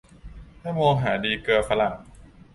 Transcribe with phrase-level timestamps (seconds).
[0.61, 1.93] ให้มองหาดีเกลือฝรั่ง